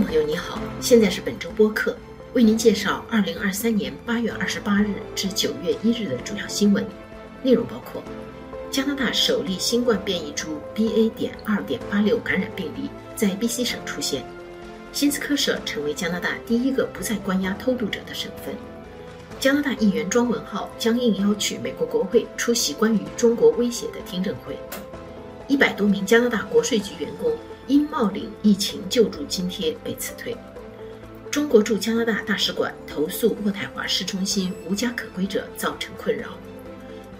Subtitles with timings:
[0.00, 1.94] 众朋友你好，现在是本周播客，
[2.32, 6.82] 为您介绍二零二三年八月二十八日至九月一日的主要新闻
[7.42, 8.02] 内容，包括
[8.70, 11.10] 加拿大首例新冠变异株 BA.
[11.10, 14.24] 点二点八六感染病例在 BC 省出现，
[14.90, 18.54] 新斯科舍成为加拿大第一个不再关押偷渡者的省份。
[19.38, 24.58] 加拿大议员庄文浩将应邀去美国国会出席关于中国威胁的听证会。
[25.46, 27.30] 一百多名加拿大国税局员工
[27.70, 30.36] 因冒领疫情救助津贴被辞退。
[31.30, 36.30] 中国驻加拿大大使馆投诉渥太华市中心无家可归者造成困扰。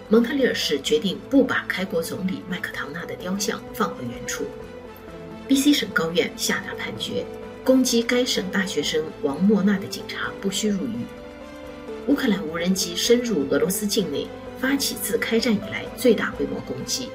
[0.08, 4.44] 蒙特利尔市决定不把开国总理麦克唐纳的雕像放回原处。
[5.46, 5.72] B.C.
[5.72, 7.24] 省高院下达判决，
[7.62, 11.06] 攻击该省大学生王莫娜的警察不需入狱。
[12.08, 14.27] 乌克兰无人机深入俄罗斯境内，
[14.60, 17.08] 发起自开战以来最大规模攻击。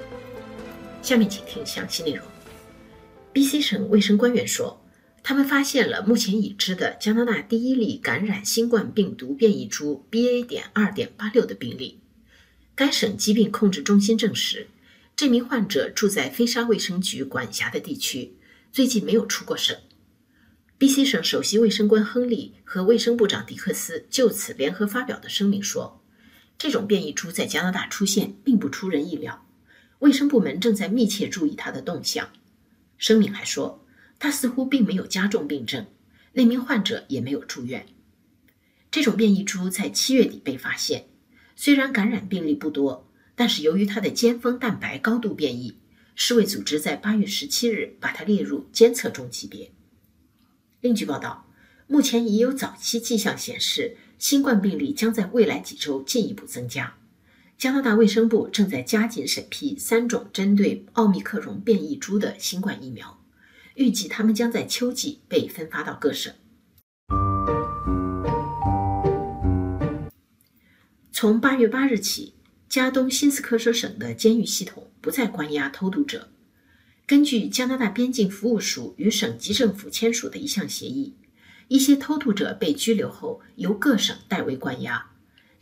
[1.02, 2.26] 下面请听详细内容。
[3.36, 3.60] B.C.
[3.60, 4.82] 省卫生官员说，
[5.22, 10.42] 他们发现了目前已知的加拿大第一例感染新冠病毒变异株 B.A.
[10.42, 12.00] 点二点八六的病例。
[12.76, 14.70] 该省疾病控制中心证实，
[15.18, 18.38] 这名患者住在菲沙卫生局管辖的地区，
[18.72, 19.76] 最近没有出过省。
[20.78, 21.04] B.C.
[21.04, 26.02] 省首席卫生官亨利和卫生部长迪克斯就此联合发表的声明说
[26.58, 29.46] ：“这种变异株在加拿大出现并不出人意料，
[30.00, 32.30] 卫生部门正在密切注意它的动向。”
[32.98, 33.86] 声明还说，
[34.18, 35.86] 他似乎并没有加重病症，
[36.34, 37.86] 那名患者也没有住院。
[38.90, 41.08] 这种变异株在七月底被发现，
[41.56, 45.78] 虽然感染病例不多，但是由于它的尖峰蛋白高度变异，
[46.16, 49.72] 世卫组织在八月十七日把它列入监测中级别。
[50.80, 51.52] 另据报道，
[51.88, 56.96] 目前已有早期迹象显示，新冠病例将在未来几周进一步增加。
[57.58, 63.24] 加拿大卫生部正在加紧审批三种针对奥密克戎变异株的新冠疫苗，
[63.76, 66.34] 预计它们将在秋季被分发到各省。
[71.12, 72.34] 从八月八日起，
[72.68, 76.28] 加东新斯科舍省的监狱系统不再关押偷渡者。
[77.08, 81.16] 根据加拿大边境服务署与省级政府签署的一项协议，
[81.70, 85.12] 一些偷渡者被拘留后由各省代为关押。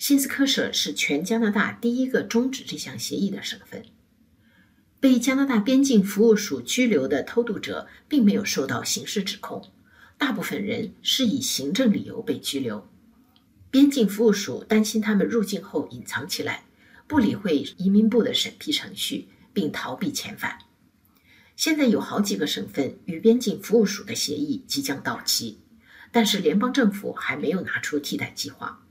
[0.05, 3.85] 新斯科舍是全加拿大第一个终止这项协议的省份。
[4.99, 9.71] 被加拿大边境服务署拘留的偷渡者并没有受到刑事指控，
[10.17, 12.85] 大部分人是以行政理由被拘留。
[13.71, 16.65] 边境服务署担心他们入境后隐藏起来，
[17.07, 20.57] 不理会移民部的审批程序，并逃避遣返。
[21.55, 25.59] 现在有好几个省份与边境服务署的协议即将到期，
[26.11, 28.81] 但是联邦政府还没有拿出替代计划。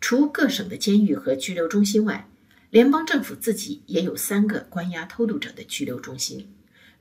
[0.00, 2.28] 除各省的监狱和拘留中心外，
[2.70, 6.48] 联邦政府自己也有三个关押偷渡者的拘留中心，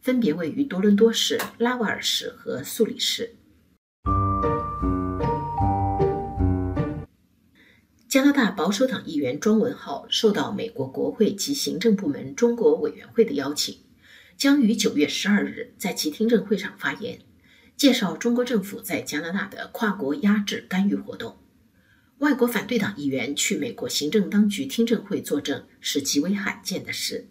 [0.01, 3.35] 分别位于多伦多市、拉瓦尔市和素里市。
[8.07, 13.77] 加拿大保守党议员庄文浩受到美国国会及行政部门中国委员会的邀请。
[14.37, 17.19] 将于九月十二日在其听证会上发言，
[17.75, 21.37] 介绍中国政府在加拿大的跨国压制干预活动。
[22.19, 27.27] 外国反对党议员去美国行政当局听证会作证是极为罕见的事。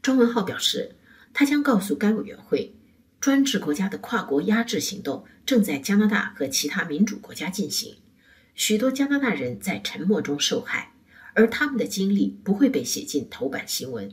[0.00, 0.96] 庄文浩表示，
[1.32, 2.74] 他将告诉该委员会，
[3.20, 7.96] 专制国家的跨国压制行动正在加拿大和其他民主国家进行，
[8.54, 10.94] 许多加拿大人在沉默中受害，
[11.34, 14.10] 而他们的经历不会被写进头版新闻。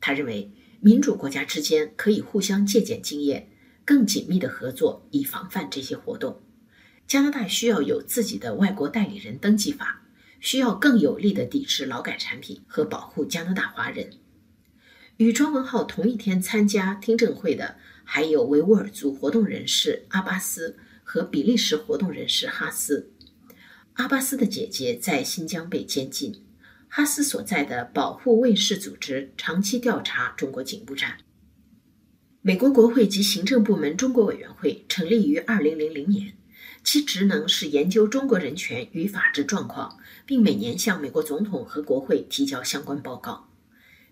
[0.00, 0.52] 他认为。
[0.78, 3.48] 民主国家之间可以互相借鉴经验，
[3.84, 6.42] 更紧密的合作，以防范这些活动。
[7.06, 10.02] 加拿大需要有自己的外国代理人登记法，
[10.40, 14.10] 需要更有力的抵制劳改产品和保护加拿大华人。
[15.18, 23.12] 与庄文浩同一天参加听证会的，还有维吾尔族活动人士阿巴斯和比利时活动人士哈斯。
[23.94, 26.42] 阿巴斯的姐姐在新疆被监禁。
[26.88, 31.18] 哈斯所在的保护卫士组织长期调查中国警务站。
[32.42, 36.34] 美国国会及行政部门中国委员会成立于2000年，
[36.86, 43.48] 其职能是研究中国人权与法治状况，并每年向美国总统和国会提交相关报告。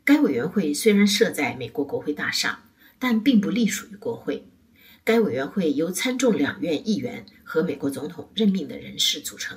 [0.02, 2.64] 该委员会虽然设在美国国会大厦，
[2.98, 4.48] 但并不隶属于国会。
[5.04, 9.56] 该委员会由参众两院议员和美国总统任命的人士组成。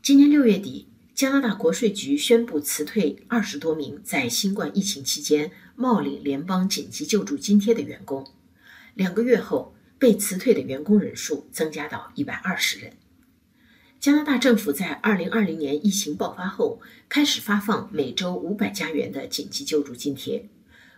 [0.00, 0.86] 今年六月底，
[1.16, 8.24] 加拿大国税局宣布辞退二十多名在新冠疫情期间冒领联邦紧急救助津贴的员工。
[8.94, 12.92] 两个月后，被辞退的员工人数增加到一百二十人。
[14.00, 20.48] 加拿大政府在二零二零年疫情爆发后开始发放每周五百加元的紧急救助津贴，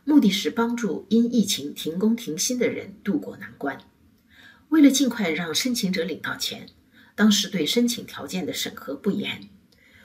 [0.05, 3.79] 目的是帮助因疫情停工停薪的人渡过难关。
[4.70, 6.70] 为了尽快让申请者领到钱，
[7.14, 9.50] 当时对申请条件的审核不严，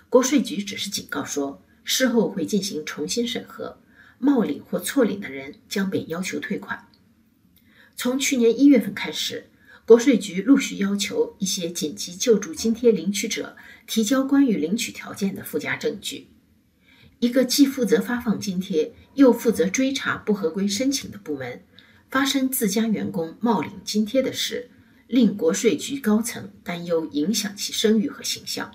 [0.10, 3.80] 国税局只是警告说，事后会进行重新审核，
[4.20, 6.89] 冒领或错领的人将被要求退款。
[8.02, 9.50] 从去年一月份开始，
[9.86, 13.58] 国税局陆续要求一些紧急救助津贴领取者
[13.88, 16.30] 提交关于领取条件的附加证据。
[17.20, 21.62] 一个既负责发放津贴又负责追查不合规申请的部门。
[22.10, 24.72] 发生自家员工冒领津贴的事，
[25.08, 28.74] 令国税局高层担忧影响其声誉和形象。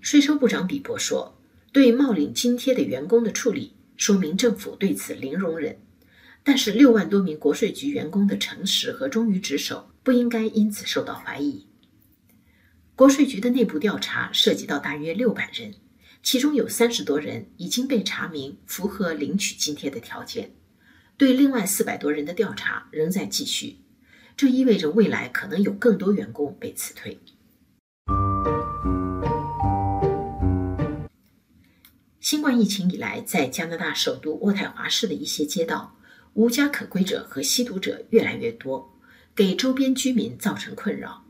[0.00, 1.38] 税收部长比伯说
[1.70, 5.78] ：“对冒领津贴的员工的处理，说明政府对此零容忍。
[6.48, 11.66] 但是，六万多名国税局员工的诚实和忠于职守，不应该因此受到怀疑。”
[12.94, 15.74] 国税局的内部调查涉及到大约六百人，
[16.22, 20.54] 其中有三十多人已经被查明符合领取津贴的条件。
[21.16, 23.78] 对另外四百多人的调查仍在继续，
[24.36, 27.18] 这意味着未来可能有更多员工被辞退。
[32.20, 35.96] 新冠疫情以来，在加拿大首都渥太华市的一些街道，
[36.36, 38.94] 无家可归者和吸毒者越来越多，
[39.34, 41.24] 给周边居民造成困扰。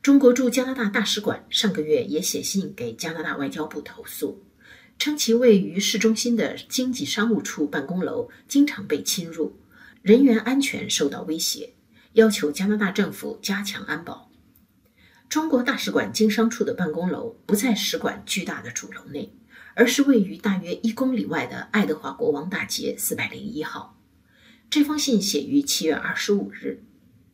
[0.00, 4.44] 中国驻加拿大大使馆上个月也写信给加拿大外交部投诉。
[5.00, 9.58] 称其位于市中心的经济商务处办公楼经常被侵入，
[10.00, 11.74] 人员安全受到威胁，
[12.12, 14.30] 要求加拿大政府加强安保。
[15.28, 19.36] 中国大使馆经商处的办公楼不在使馆巨大的主楼内，
[19.74, 23.95] 而是位于大约一公里外的爱德华国王大街四百零一号。
[24.68, 26.82] 这封信写于七月二十五日，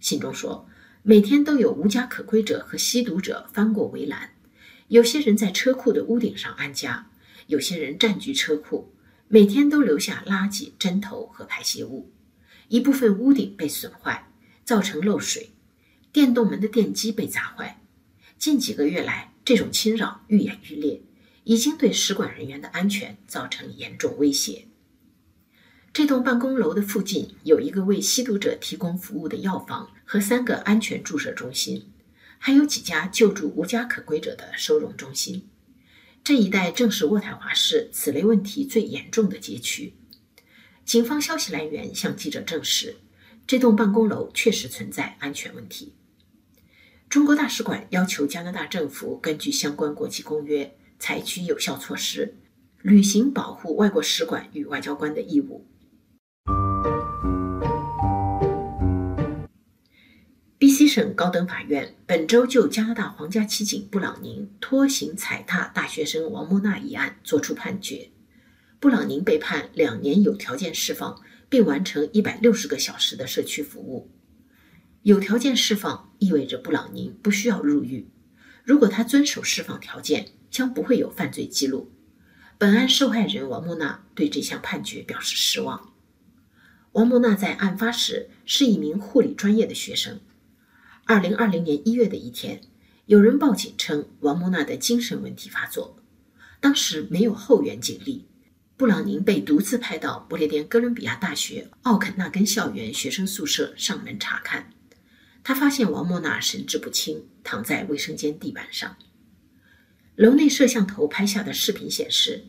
[0.01, 0.69] 信中说，
[1.03, 4.35] 每天都有无家可归者和吸毒者翻过围栏，
[4.89, 7.09] 有些人在车库的屋顶上安家。
[7.49, 8.95] 有些人占据车库，
[9.27, 12.13] 每天都留下垃圾、针头和排泄物。
[12.69, 14.31] 一部分屋顶被损坏，
[14.65, 15.51] 造成漏水；
[16.13, 17.83] 电动门的电机被砸坏。
[18.39, 21.03] 近几个月来，这种侵扰愈演愈烈，
[21.43, 24.69] 已经对使馆人员的安全造成严重威胁。
[25.93, 31.93] 这栋办公楼的附近有一个为吸毒者提供服务的药房和三个安全注射中心，
[32.39, 35.51] 还有几家救助无家可归者的收容中心。
[36.25, 39.93] 这一带正是渥太华市此类问题最严重的街区。
[40.87, 42.97] 警方消息来源向记者证实，
[43.47, 45.93] 这栋办公楼确实存在安全问题。
[47.11, 52.35] 中国大使馆要求加拿大政府根据相关国际公约，采取有效措施，
[52.81, 55.67] 履行保护外国使馆与外交官的义务。
[60.63, 60.87] B.C.
[60.87, 68.11] 省高等法院本周就加拿大皇家骑警布朗宁拖行踩踏大学生王莫娜一案作出判决。
[68.79, 74.09] 布朗宁被判两年有条件释放，并完成一百六十个小时的社区服务。
[75.03, 78.07] 有条件释放意味着布朗宁不需要入狱。
[78.63, 81.91] 如果他遵守释放条件，将不会有犯罪记录。
[82.57, 85.93] 本案受害人王莫娜对这项判决表示失望。
[86.93, 90.21] 王莫娜在案发时是一名护理专业的学生。
[91.05, 92.61] 二零二零年一月的一天，
[93.07, 95.99] 有人报警称王莫娜的精神问题发作。
[96.61, 98.29] 当时没有后援警力，
[98.77, 104.71] 布朗宁被独自派到不列颠哥伦比亚大学奥肯纳根校园学生宿舍上门查看。
[105.43, 108.97] 他发现王莫娜神志不清，躺在卫生间地板上。
[110.15, 112.45] 楼内摄像头拍下的视频显示，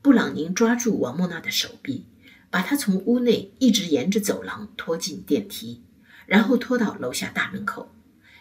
[0.00, 2.06] 布朗宁抓住王莫娜的手臂，
[2.48, 5.82] 把她从屋内一直沿着走廊拖进电梯，
[6.24, 7.94] 然后拖到楼下大门口。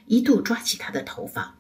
[0.08, 1.60] 一度抓起他的头发，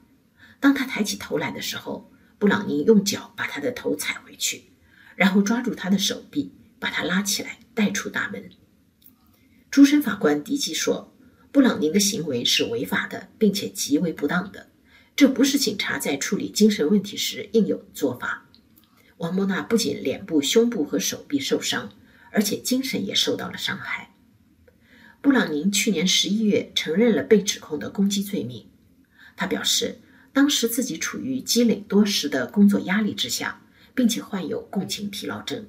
[0.60, 4.72] 当他抬起头来的时候，布朗宁用脚把他的头踩回去，
[5.16, 8.50] 然后抓住他的手臂，把他拉起来带出大门。
[9.70, 11.13] 主审法官迪基说
[11.51, 14.70] ：“布朗宁的行为是违法的，并且极为不当的，
[15.16, 18.46] 这不是警察在处理精神问题时应有的做法。”
[19.18, 21.92] 王莫娜不仅脸部、胸部和手臂受伤，
[22.32, 24.13] 而且精神也受到了伤害。
[25.28, 28.66] 布朗宁去年十一月承认了被指控的攻击罪名。
[29.36, 29.98] 他表示，
[30.32, 33.62] 当时自己处于积累多时的工作压力之下，
[33.94, 35.68] 并且患有共情疲劳症。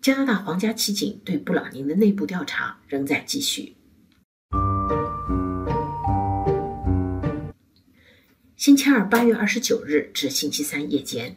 [0.00, 3.74] 加拿大皇家骑警对布朗宁的内部调查仍在继续。
[8.54, 11.36] 星期二八月二十九日至星期三夜间，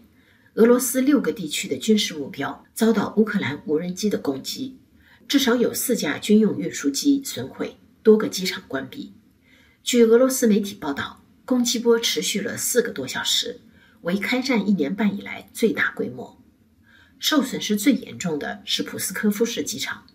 [0.53, 4.78] 俄罗斯六个地区的军事目标遭到乌克兰无人机的攻击。
[5.29, 9.13] 至少有四架军用运输机损毁，多个机场关闭。
[9.83, 13.61] 据俄罗斯媒体报道，攻击波持续了四个多小时，
[14.01, 16.41] 为开战一年半以来最大规模。
[17.19, 20.07] 受损失最严重的是普斯科夫市机场，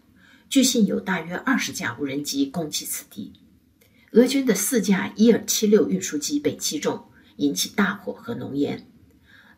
[0.50, 3.35] 据信有大约二十架无人机攻击此地。
[4.11, 7.04] 俄军的四架伊尔七六运输机被击中，
[7.37, 8.90] 引起大火和浓烟。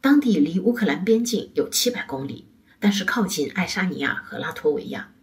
[0.03, 2.45] 当地离乌克兰边境有七百公里，
[2.79, 5.15] 但是靠近爱沙尼亚和拉脱维亚。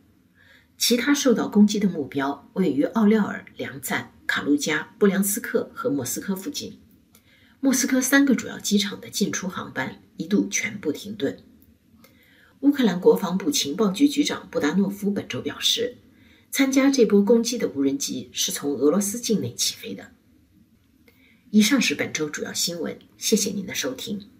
[0.85, 6.77] 其他受到攻击的目标位于奥廖尔、梁赞、卡卢加、布良斯克和莫斯科附近。
[7.61, 11.41] 莫斯科三个主要机场的进出航班一度全部停顿。
[12.59, 15.99] 乌克兰国防部情报局局长布达诺夫本周表示，
[16.51, 20.11] 参加这波攻击的无人机是从俄罗斯境内起飞的。
[21.51, 24.32] 以上是本周主要新闻，谢谢您的收听。